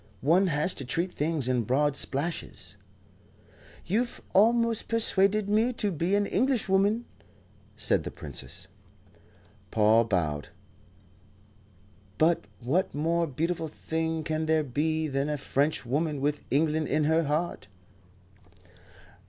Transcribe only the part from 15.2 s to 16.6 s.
a Frenchwoman with